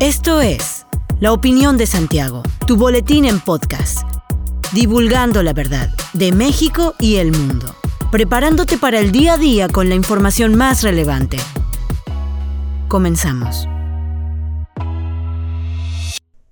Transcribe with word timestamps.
Esto 0.00 0.40
es 0.40 0.86
La 1.18 1.32
Opinión 1.32 1.76
de 1.76 1.84
Santiago, 1.84 2.44
tu 2.68 2.76
boletín 2.76 3.24
en 3.24 3.40
podcast, 3.40 4.06
divulgando 4.72 5.42
la 5.42 5.52
verdad 5.52 5.90
de 6.12 6.30
México 6.30 6.94
y 7.00 7.16
el 7.16 7.32
mundo, 7.32 7.74
preparándote 8.12 8.78
para 8.78 9.00
el 9.00 9.10
día 9.10 9.32
a 9.32 9.38
día 9.38 9.68
con 9.68 9.88
la 9.88 9.96
información 9.96 10.54
más 10.54 10.84
relevante. 10.84 11.36
Comenzamos. 12.86 13.66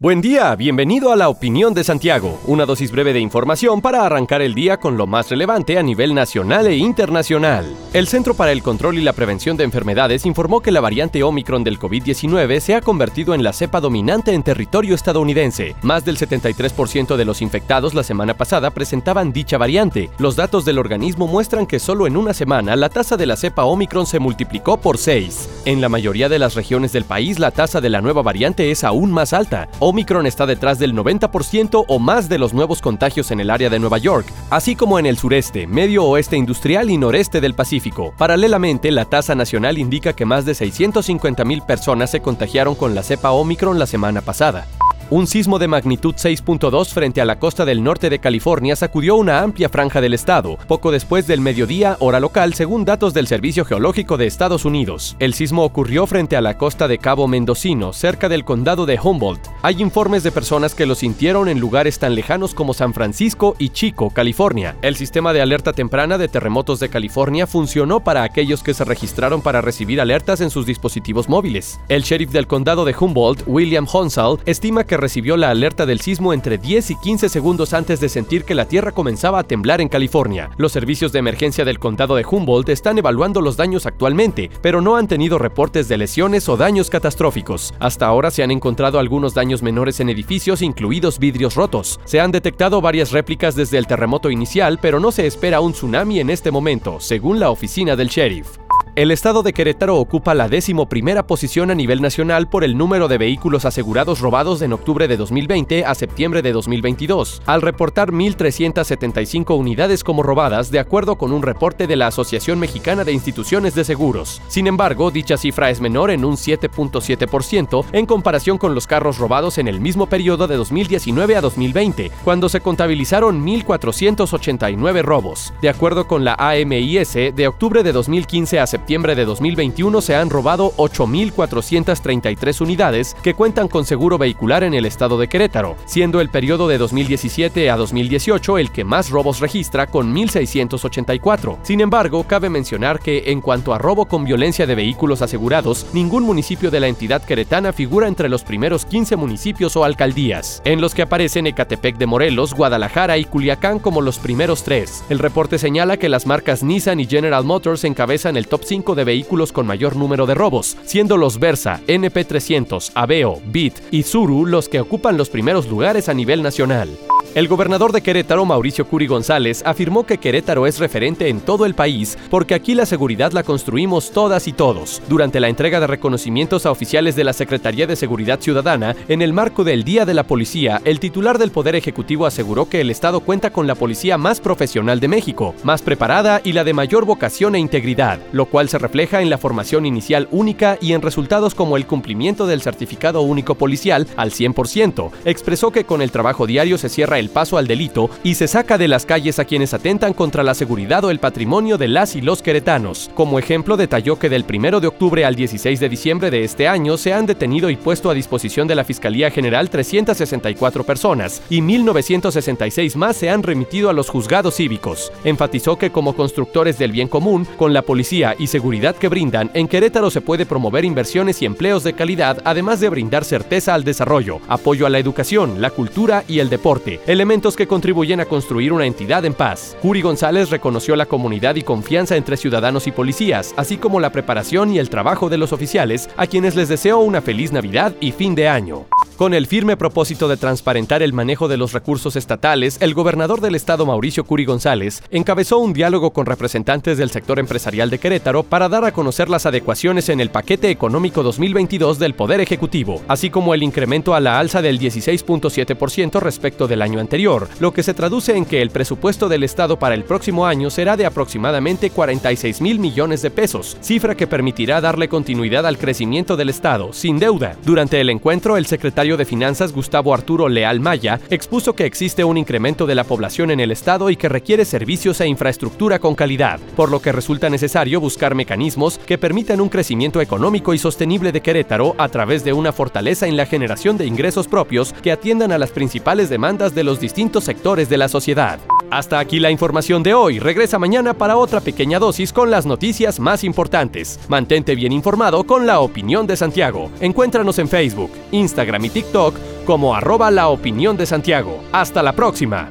Buen 0.00 0.20
día, 0.20 0.54
bienvenido 0.54 1.10
a 1.10 1.16
la 1.16 1.28
opinión 1.28 1.74
de 1.74 1.82
Santiago, 1.82 2.38
una 2.46 2.66
dosis 2.66 2.92
breve 2.92 3.12
de 3.12 3.18
información 3.18 3.80
para 3.80 4.06
arrancar 4.06 4.42
el 4.42 4.54
día 4.54 4.76
con 4.76 4.96
lo 4.96 5.08
más 5.08 5.28
relevante 5.28 5.76
a 5.76 5.82
nivel 5.82 6.14
nacional 6.14 6.68
e 6.68 6.76
internacional. 6.76 7.66
El 7.92 8.06
Centro 8.06 8.34
para 8.34 8.52
el 8.52 8.62
Control 8.62 8.96
y 8.96 9.00
la 9.02 9.12
Prevención 9.12 9.56
de 9.56 9.64
Enfermedades 9.64 10.24
informó 10.24 10.60
que 10.60 10.70
la 10.70 10.80
variante 10.80 11.24
Omicron 11.24 11.64
del 11.64 11.80
COVID-19 11.80 12.60
se 12.60 12.76
ha 12.76 12.80
convertido 12.80 13.34
en 13.34 13.42
la 13.42 13.52
cepa 13.52 13.80
dominante 13.80 14.34
en 14.34 14.44
territorio 14.44 14.94
estadounidense. 14.94 15.74
Más 15.82 16.04
del 16.04 16.16
73% 16.16 17.16
de 17.16 17.24
los 17.24 17.42
infectados 17.42 17.92
la 17.92 18.04
semana 18.04 18.34
pasada 18.34 18.70
presentaban 18.70 19.32
dicha 19.32 19.58
variante. 19.58 20.10
Los 20.18 20.36
datos 20.36 20.64
del 20.64 20.78
organismo 20.78 21.26
muestran 21.26 21.66
que 21.66 21.80
solo 21.80 22.06
en 22.06 22.16
una 22.16 22.34
semana 22.34 22.76
la 22.76 22.88
tasa 22.88 23.16
de 23.16 23.26
la 23.26 23.36
cepa 23.36 23.64
Omicron 23.64 24.06
se 24.06 24.20
multiplicó 24.20 24.76
por 24.76 24.96
6. 24.96 25.62
En 25.64 25.80
la 25.80 25.88
mayoría 25.88 26.28
de 26.28 26.38
las 26.38 26.54
regiones 26.54 26.92
del 26.92 27.04
país 27.04 27.40
la 27.40 27.50
tasa 27.50 27.80
de 27.80 27.90
la 27.90 28.00
nueva 28.00 28.22
variante 28.22 28.70
es 28.70 28.84
aún 28.84 29.10
más 29.10 29.32
alta. 29.32 29.68
Omicron 29.88 30.26
está 30.26 30.44
detrás 30.44 30.78
del 30.78 30.94
90% 30.94 31.86
o 31.88 31.98
más 31.98 32.28
de 32.28 32.38
los 32.38 32.52
nuevos 32.52 32.82
contagios 32.82 33.30
en 33.30 33.40
el 33.40 33.48
área 33.48 33.70
de 33.70 33.78
Nueva 33.78 33.96
York, 33.96 34.26
así 34.50 34.76
como 34.76 34.98
en 34.98 35.06
el 35.06 35.16
sureste, 35.16 35.66
medio 35.66 36.04
oeste 36.04 36.36
industrial 36.36 36.90
y 36.90 36.98
noreste 36.98 37.40
del 37.40 37.54
Pacífico. 37.54 38.12
Paralelamente, 38.18 38.90
la 38.90 39.06
tasa 39.06 39.34
nacional 39.34 39.78
indica 39.78 40.12
que 40.12 40.26
más 40.26 40.44
de 40.44 40.52
650.000 40.52 41.64
personas 41.64 42.10
se 42.10 42.20
contagiaron 42.20 42.74
con 42.74 42.94
la 42.94 43.02
cepa 43.02 43.30
Omicron 43.30 43.78
la 43.78 43.86
semana 43.86 44.20
pasada. 44.20 44.66
Un 45.10 45.26
sismo 45.26 45.58
de 45.58 45.68
magnitud 45.68 46.14
6.2 46.16 46.92
frente 46.92 47.22
a 47.22 47.24
la 47.24 47.38
costa 47.38 47.64
del 47.64 47.82
norte 47.82 48.10
de 48.10 48.18
California 48.18 48.76
sacudió 48.76 49.16
una 49.16 49.40
amplia 49.40 49.70
franja 49.70 50.02
del 50.02 50.12
estado, 50.12 50.58
poco 50.68 50.90
después 50.90 51.26
del 51.26 51.40
mediodía, 51.40 51.96
hora 52.00 52.20
local, 52.20 52.52
según 52.52 52.84
datos 52.84 53.14
del 53.14 53.26
Servicio 53.26 53.64
Geológico 53.64 54.18
de 54.18 54.26
Estados 54.26 54.66
Unidos. 54.66 55.16
El 55.18 55.32
sismo 55.32 55.64
ocurrió 55.64 56.06
frente 56.06 56.36
a 56.36 56.42
la 56.42 56.58
costa 56.58 56.88
de 56.88 56.98
Cabo 56.98 57.26
Mendocino, 57.26 57.94
cerca 57.94 58.28
del 58.28 58.44
condado 58.44 58.84
de 58.84 59.00
Humboldt. 59.02 59.48
Hay 59.62 59.80
informes 59.80 60.24
de 60.24 60.30
personas 60.30 60.74
que 60.74 60.84
lo 60.84 60.94
sintieron 60.94 61.48
en 61.48 61.58
lugares 61.58 61.98
tan 61.98 62.14
lejanos 62.14 62.52
como 62.52 62.74
San 62.74 62.92
Francisco 62.92 63.56
y 63.58 63.70
Chico, 63.70 64.10
California. 64.10 64.76
El 64.82 64.96
sistema 64.96 65.32
de 65.32 65.40
alerta 65.40 65.72
temprana 65.72 66.18
de 66.18 66.28
terremotos 66.28 66.80
de 66.80 66.90
California 66.90 67.46
funcionó 67.46 68.00
para 68.00 68.24
aquellos 68.24 68.62
que 68.62 68.74
se 68.74 68.84
registraron 68.84 69.40
para 69.40 69.62
recibir 69.62 70.02
alertas 70.02 70.42
en 70.42 70.50
sus 70.50 70.66
dispositivos 70.66 71.30
móviles. 71.30 71.80
El 71.88 72.02
sheriff 72.02 72.30
del 72.30 72.46
condado 72.46 72.84
de 72.84 72.94
Humboldt, 72.94 73.44
William 73.46 73.86
Honsal, 73.90 74.36
estima 74.44 74.84
que 74.84 74.97
recibió 74.98 75.38
la 75.38 75.48
alerta 75.48 75.86
del 75.86 76.00
sismo 76.00 76.34
entre 76.34 76.58
10 76.58 76.90
y 76.90 76.96
15 76.96 77.30
segundos 77.30 77.72
antes 77.72 78.00
de 78.00 78.10
sentir 78.10 78.44
que 78.44 78.54
la 78.54 78.68
tierra 78.68 78.92
comenzaba 78.92 79.38
a 79.38 79.44
temblar 79.44 79.80
en 79.80 79.88
California. 79.88 80.50
Los 80.58 80.72
servicios 80.72 81.12
de 81.12 81.20
emergencia 81.20 81.64
del 81.64 81.78
condado 81.78 82.16
de 82.16 82.26
Humboldt 82.30 82.68
están 82.68 82.98
evaluando 82.98 83.40
los 83.40 83.56
daños 83.56 83.86
actualmente, 83.86 84.50
pero 84.60 84.80
no 84.80 84.96
han 84.96 85.08
tenido 85.08 85.38
reportes 85.38 85.88
de 85.88 85.96
lesiones 85.96 86.48
o 86.48 86.56
daños 86.56 86.90
catastróficos. 86.90 87.72
Hasta 87.78 88.06
ahora 88.06 88.30
se 88.30 88.42
han 88.42 88.50
encontrado 88.50 88.98
algunos 88.98 89.32
daños 89.32 89.62
menores 89.62 90.00
en 90.00 90.10
edificios, 90.10 90.60
incluidos 90.60 91.18
vidrios 91.18 91.54
rotos. 91.54 92.00
Se 92.04 92.20
han 92.20 92.32
detectado 92.32 92.80
varias 92.80 93.12
réplicas 93.12 93.54
desde 93.54 93.78
el 93.78 93.86
terremoto 93.86 94.30
inicial, 94.30 94.78
pero 94.80 95.00
no 95.00 95.12
se 95.12 95.26
espera 95.26 95.60
un 95.60 95.72
tsunami 95.72 96.20
en 96.20 96.30
este 96.30 96.50
momento, 96.50 97.00
según 97.00 97.40
la 97.40 97.50
oficina 97.50 97.96
del 97.96 98.08
sheriff. 98.08 98.58
El 98.98 99.12
estado 99.12 99.44
de 99.44 99.52
Querétaro 99.52 99.96
ocupa 99.96 100.34
la 100.34 100.48
décimo 100.48 100.88
primera 100.88 101.24
posición 101.24 101.70
a 101.70 101.76
nivel 101.76 102.02
nacional 102.02 102.48
por 102.48 102.64
el 102.64 102.76
número 102.76 103.06
de 103.06 103.16
vehículos 103.16 103.64
asegurados 103.64 104.18
robados 104.18 104.60
en 104.60 104.72
octubre 104.72 105.06
de 105.06 105.16
2020 105.16 105.84
a 105.84 105.94
septiembre 105.94 106.42
de 106.42 106.50
2022, 106.50 107.40
al 107.46 107.62
reportar 107.62 108.10
1.375 108.10 109.56
unidades 109.56 110.02
como 110.02 110.24
robadas 110.24 110.72
de 110.72 110.80
acuerdo 110.80 111.16
con 111.16 111.32
un 111.32 111.42
reporte 111.42 111.86
de 111.86 111.94
la 111.94 112.08
Asociación 112.08 112.58
Mexicana 112.58 113.04
de 113.04 113.12
Instituciones 113.12 113.76
de 113.76 113.84
Seguros. 113.84 114.42
Sin 114.48 114.66
embargo, 114.66 115.12
dicha 115.12 115.36
cifra 115.36 115.70
es 115.70 115.80
menor 115.80 116.10
en 116.10 116.24
un 116.24 116.34
7.7% 116.34 117.84
en 117.92 118.04
comparación 118.04 118.58
con 118.58 118.74
los 118.74 118.88
carros 118.88 119.18
robados 119.18 119.58
en 119.58 119.68
el 119.68 119.78
mismo 119.78 120.08
periodo 120.08 120.48
de 120.48 120.56
2019 120.56 121.36
a 121.36 121.40
2020, 121.40 122.10
cuando 122.24 122.48
se 122.48 122.60
contabilizaron 122.60 123.46
1.489 123.46 125.02
robos. 125.02 125.52
De 125.62 125.68
acuerdo 125.68 126.08
con 126.08 126.24
la 126.24 126.34
AMIS, 126.34 127.12
de 127.12 127.46
octubre 127.46 127.84
de 127.84 127.92
2015 127.92 128.58
a 128.58 128.66
septiembre 128.66 128.87
septiembre 128.88 129.14
de 129.14 129.26
2021 129.26 130.00
se 130.00 130.16
han 130.16 130.30
robado 130.30 130.72
8.433 130.78 132.62
unidades 132.62 133.14
que 133.22 133.34
cuentan 133.34 133.68
con 133.68 133.84
seguro 133.84 134.16
vehicular 134.16 134.64
en 134.64 134.72
el 134.72 134.86
estado 134.86 135.18
de 135.18 135.28
Querétaro, 135.28 135.76
siendo 135.84 136.22
el 136.22 136.30
periodo 136.30 136.68
de 136.68 136.78
2017 136.78 137.68
a 137.68 137.76
2018 137.76 138.56
el 138.56 138.70
que 138.70 138.84
más 138.84 139.10
robos 139.10 139.40
registra 139.40 139.88
con 139.88 140.14
1.684. 140.14 141.58
Sin 141.64 141.82
embargo, 141.82 142.24
cabe 142.26 142.48
mencionar 142.48 142.98
que 142.98 143.24
en 143.26 143.42
cuanto 143.42 143.74
a 143.74 143.78
robo 143.78 144.06
con 144.06 144.24
violencia 144.24 144.66
de 144.66 144.74
vehículos 144.74 145.20
asegurados, 145.20 145.84
ningún 145.92 146.22
municipio 146.22 146.70
de 146.70 146.80
la 146.80 146.88
entidad 146.88 147.22
queretana 147.22 147.74
figura 147.74 148.08
entre 148.08 148.30
los 148.30 148.42
primeros 148.42 148.86
15 148.86 149.16
municipios 149.16 149.76
o 149.76 149.84
alcaldías, 149.84 150.62
en 150.64 150.80
los 150.80 150.94
que 150.94 151.02
aparecen 151.02 151.46
Ecatepec 151.46 151.98
de 151.98 152.06
Morelos, 152.06 152.54
Guadalajara 152.54 153.18
y 153.18 153.26
Culiacán 153.26 153.80
como 153.80 154.00
los 154.00 154.18
primeros 154.18 154.62
tres. 154.62 155.04
El 155.10 155.18
reporte 155.18 155.58
señala 155.58 155.98
que 155.98 156.08
las 156.08 156.24
marcas 156.24 156.62
Nissan 156.62 157.00
y 157.00 157.06
General 157.06 157.44
Motors 157.44 157.84
encabezan 157.84 158.38
el 158.38 158.48
top 158.48 158.64
5 158.68 158.94
de 158.94 159.04
vehículos 159.04 159.50
con 159.50 159.66
mayor 159.66 159.96
número 159.96 160.26
de 160.26 160.34
robos, 160.34 160.76
siendo 160.84 161.16
los 161.16 161.38
Versa, 161.38 161.80
NP300, 161.86 162.92
Aveo, 162.94 163.40
Beat 163.46 163.74
y 163.90 164.02
Zuru 164.02 164.44
los 164.44 164.68
que 164.68 164.80
ocupan 164.80 165.16
los 165.16 165.30
primeros 165.30 165.66
lugares 165.68 166.08
a 166.08 166.14
nivel 166.14 166.42
nacional. 166.42 166.90
El 167.34 167.46
gobernador 167.46 167.92
de 167.92 168.00
Querétaro, 168.00 168.46
Mauricio 168.46 168.86
Curi 168.86 169.06
González, 169.06 169.62
afirmó 169.66 170.06
que 170.06 170.16
Querétaro 170.16 170.66
es 170.66 170.78
referente 170.78 171.28
en 171.28 171.40
todo 171.40 171.66
el 171.66 171.74
país 171.74 172.16
porque 172.30 172.54
aquí 172.54 172.74
la 172.74 172.86
seguridad 172.86 173.32
la 173.32 173.42
construimos 173.42 174.12
todas 174.12 174.48
y 174.48 174.52
todos. 174.54 175.02
Durante 175.08 175.38
la 175.38 175.48
entrega 175.48 175.78
de 175.78 175.86
reconocimientos 175.86 176.64
a 176.64 176.70
oficiales 176.70 177.16
de 177.16 177.24
la 177.24 177.34
Secretaría 177.34 177.86
de 177.86 177.96
Seguridad 177.96 178.40
Ciudadana, 178.40 178.96
en 179.08 179.20
el 179.20 179.34
marco 179.34 179.62
del 179.62 179.84
Día 179.84 180.06
de 180.06 180.14
la 180.14 180.24
Policía, 180.24 180.80
el 180.84 181.00
titular 181.00 181.38
del 181.38 181.50
Poder 181.50 181.76
Ejecutivo 181.76 182.24
aseguró 182.24 182.68
que 182.68 182.80
el 182.80 182.90
Estado 182.90 183.20
cuenta 183.20 183.50
con 183.50 183.66
la 183.66 183.74
policía 183.74 184.16
más 184.16 184.40
profesional 184.40 184.98
de 184.98 185.08
México, 185.08 185.54
más 185.64 185.82
preparada 185.82 186.40
y 186.42 186.52
la 186.52 186.64
de 186.64 186.72
mayor 186.72 187.04
vocación 187.04 187.54
e 187.54 187.58
integridad, 187.58 188.18
lo 188.32 188.46
cual 188.46 188.70
se 188.70 188.78
refleja 188.78 189.20
en 189.20 189.28
la 189.28 189.38
formación 189.38 189.84
inicial 189.84 190.28
única 190.30 190.78
y 190.80 190.94
en 190.94 191.02
resultados 191.02 191.54
como 191.54 191.76
el 191.76 191.86
cumplimiento 191.86 192.46
del 192.46 192.62
certificado 192.62 193.20
único 193.20 193.54
policial 193.54 194.06
al 194.16 194.30
100%. 194.30 195.10
Expresó 195.26 195.70
que 195.70 195.84
con 195.84 196.00
el 196.00 196.10
trabajo 196.10 196.46
diario 196.46 196.78
se 196.78 196.88
el 197.18 197.30
paso 197.30 197.58
al 197.58 197.66
delito 197.66 198.10
y 198.22 198.34
se 198.34 198.48
saca 198.48 198.78
de 198.78 198.88
las 198.88 199.06
calles 199.06 199.38
a 199.38 199.44
quienes 199.44 199.74
atentan 199.74 200.12
contra 200.12 200.42
la 200.42 200.54
seguridad 200.54 201.04
o 201.04 201.10
el 201.10 201.18
patrimonio 201.18 201.78
de 201.78 201.88
las 201.88 202.16
y 202.16 202.20
los 202.20 202.42
queretanos. 202.42 203.10
Como 203.14 203.38
ejemplo, 203.38 203.76
detalló 203.76 204.18
que 204.18 204.28
del 204.28 204.44
1 204.48 204.80
de 204.80 204.86
octubre 204.86 205.24
al 205.24 205.34
16 205.34 205.80
de 205.80 205.88
diciembre 205.88 206.30
de 206.30 206.44
este 206.44 206.68
año 206.68 206.96
se 206.96 207.12
han 207.12 207.26
detenido 207.26 207.70
y 207.70 207.76
puesto 207.76 208.10
a 208.10 208.14
disposición 208.14 208.68
de 208.68 208.74
la 208.74 208.84
Fiscalía 208.84 209.30
General 209.30 209.68
364 209.70 210.84
personas 210.84 211.42
y 211.50 211.60
1.966 211.60 212.96
más 212.96 213.16
se 213.16 213.30
han 213.30 213.42
remitido 213.42 213.90
a 213.90 213.92
los 213.92 214.08
juzgados 214.08 214.56
cívicos. 214.56 215.12
Enfatizó 215.24 215.76
que 215.76 215.90
como 215.90 216.14
constructores 216.14 216.78
del 216.78 216.92
bien 216.92 217.08
común, 217.08 217.46
con 217.56 217.72
la 217.72 217.82
policía 217.82 218.34
y 218.38 218.46
seguridad 218.46 218.96
que 218.96 219.08
brindan, 219.08 219.50
en 219.54 219.68
Querétaro 219.68 220.10
se 220.10 220.20
puede 220.20 220.46
promover 220.46 220.84
inversiones 220.84 221.42
y 221.42 221.46
empleos 221.46 221.84
de 221.84 221.92
calidad, 221.92 222.40
además 222.44 222.80
de 222.80 222.88
brindar 222.88 223.24
certeza 223.24 223.74
al 223.74 223.84
desarrollo, 223.84 224.40
apoyo 224.48 224.86
a 224.86 224.90
la 224.90 224.98
educación, 224.98 225.60
la 225.60 225.70
cultura 225.70 226.24
y 226.28 226.38
el 226.38 226.50
deporte, 226.50 227.00
elementos 227.08 227.56
que 227.56 227.66
contribuyen 227.66 228.20
a 228.20 228.26
construir 228.26 228.72
una 228.72 228.84
entidad 228.84 229.24
en 229.24 229.32
paz. 229.32 229.76
Curi 229.80 230.02
González 230.02 230.50
reconoció 230.50 230.94
la 230.94 231.06
comunidad 231.06 231.56
y 231.56 231.62
confianza 231.62 232.16
entre 232.16 232.36
ciudadanos 232.36 232.86
y 232.86 232.92
policías, 232.92 233.54
así 233.56 233.78
como 233.78 233.98
la 233.98 234.12
preparación 234.12 234.70
y 234.72 234.78
el 234.78 234.90
trabajo 234.90 235.30
de 235.30 235.38
los 235.38 235.54
oficiales, 235.54 236.10
a 236.18 236.26
quienes 236.26 236.54
les 236.54 236.68
deseo 236.68 236.98
una 236.98 237.22
feliz 237.22 237.50
Navidad 237.50 237.94
y 237.98 238.12
fin 238.12 238.34
de 238.34 238.48
año. 238.48 238.86
Con 239.18 239.34
el 239.34 239.48
firme 239.48 239.76
propósito 239.76 240.28
de 240.28 240.36
transparentar 240.36 241.02
el 241.02 241.12
manejo 241.12 241.48
de 241.48 241.56
los 241.56 241.72
recursos 241.72 242.14
estatales, 242.14 242.76
el 242.80 242.94
gobernador 242.94 243.40
del 243.40 243.56
estado 243.56 243.84
Mauricio 243.84 244.22
Curi 244.22 244.44
González 244.44 245.02
encabezó 245.10 245.58
un 245.58 245.72
diálogo 245.72 246.12
con 246.12 246.24
representantes 246.24 246.98
del 246.98 247.10
sector 247.10 247.40
empresarial 247.40 247.90
de 247.90 247.98
Querétaro 247.98 248.44
para 248.44 248.68
dar 248.68 248.84
a 248.84 248.92
conocer 248.92 249.28
las 249.28 249.44
adecuaciones 249.44 250.08
en 250.08 250.20
el 250.20 250.30
paquete 250.30 250.70
económico 250.70 251.24
2022 251.24 251.98
del 251.98 252.14
Poder 252.14 252.40
Ejecutivo, 252.40 253.02
así 253.08 253.28
como 253.28 253.54
el 253.54 253.64
incremento 253.64 254.14
a 254.14 254.20
la 254.20 254.38
alza 254.38 254.62
del 254.62 254.78
16.7% 254.78 256.20
respecto 256.20 256.68
del 256.68 256.80
año 256.80 257.00
anterior, 257.00 257.48
lo 257.58 257.72
que 257.72 257.82
se 257.82 257.94
traduce 257.94 258.36
en 258.36 258.44
que 258.44 258.62
el 258.62 258.70
presupuesto 258.70 259.28
del 259.28 259.42
estado 259.42 259.80
para 259.80 259.96
el 259.96 260.04
próximo 260.04 260.46
año 260.46 260.70
será 260.70 260.96
de 260.96 261.06
aproximadamente 261.06 261.90
46 261.90 262.60
mil 262.60 262.78
millones 262.78 263.22
de 263.22 263.32
pesos, 263.32 263.78
cifra 263.80 264.14
que 264.14 264.28
permitirá 264.28 264.80
darle 264.80 265.08
continuidad 265.08 265.66
al 265.66 265.76
crecimiento 265.76 266.36
del 266.36 266.50
estado 266.50 266.92
sin 266.92 267.18
deuda. 267.18 267.56
Durante 267.64 268.00
el 268.00 268.10
encuentro, 268.10 268.56
el 268.56 268.66
secretario 268.66 269.07
de 269.16 269.24
Finanzas 269.24 269.72
Gustavo 269.72 270.12
Arturo 270.12 270.48
Leal 270.48 270.80
Maya 270.80 271.20
expuso 271.30 271.74
que 271.74 271.86
existe 271.86 272.24
un 272.24 272.36
incremento 272.36 272.86
de 272.86 272.94
la 272.94 273.04
población 273.04 273.50
en 273.50 273.60
el 273.60 273.70
estado 273.70 274.10
y 274.10 274.16
que 274.16 274.28
requiere 274.28 274.64
servicios 274.64 275.20
e 275.20 275.26
infraestructura 275.26 275.98
con 275.98 276.14
calidad, 276.14 276.60
por 276.76 276.90
lo 276.90 277.00
que 277.00 277.12
resulta 277.12 277.48
necesario 277.48 278.00
buscar 278.00 278.34
mecanismos 278.34 278.98
que 278.98 279.18
permitan 279.18 279.60
un 279.60 279.68
crecimiento 279.68 280.20
económico 280.20 280.74
y 280.74 280.78
sostenible 280.78 281.32
de 281.32 281.40
Querétaro 281.40 281.94
a 281.98 282.08
través 282.08 282.44
de 282.44 282.52
una 282.52 282.72
fortaleza 282.72 283.26
en 283.26 283.36
la 283.36 283.46
generación 283.46 283.96
de 283.96 284.06
ingresos 284.06 284.48
propios 284.48 284.92
que 284.92 285.12
atiendan 285.12 285.52
a 285.52 285.58
las 285.58 285.70
principales 285.70 286.28
demandas 286.28 286.74
de 286.74 286.84
los 286.84 287.00
distintos 287.00 287.44
sectores 287.44 287.88
de 287.88 287.98
la 287.98 288.08
sociedad. 288.08 288.58
Hasta 288.90 289.18
aquí 289.18 289.38
la 289.38 289.50
información 289.50 290.02
de 290.02 290.14
hoy. 290.14 290.38
Regresa 290.38 290.78
mañana 290.78 291.14
para 291.14 291.36
otra 291.36 291.60
pequeña 291.60 291.98
dosis 291.98 292.32
con 292.32 292.50
las 292.50 292.64
noticias 292.64 293.20
más 293.20 293.44
importantes. 293.44 294.18
Mantente 294.28 294.74
bien 294.74 294.92
informado 294.92 295.44
con 295.44 295.66
la 295.66 295.80
opinión 295.80 296.26
de 296.26 296.36
Santiago. 296.36 296.90
Encuéntranos 297.00 297.58
en 297.58 297.68
Facebook, 297.68 298.10
Instagram 298.32 298.84
y 298.86 298.90
TikTok 298.90 299.34
como 299.66 299.94
arroba 299.94 300.30
la 300.30 300.48
opinión 300.48 300.96
de 300.96 301.04
Santiago. 301.04 301.62
Hasta 301.72 302.02
la 302.02 302.14
próxima. 302.14 302.70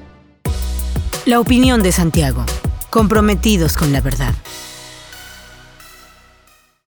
La 1.25 1.39
opinión 1.39 1.83
de 1.83 1.91
Santiago. 1.91 2.45
Comprometidos 2.89 3.77
con 3.77 3.93
la 3.93 4.01
verdad. 4.01 4.33